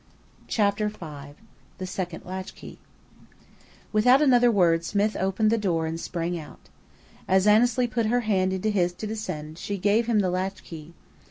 [0.47, 1.35] CHAPTER V
[1.77, 2.79] THE SECOND LATCHKEY
[3.93, 6.69] Without another word Smith opened the door and sprang out.
[7.27, 10.95] As Annesley put her hand into his to descend she gave him the latchkey.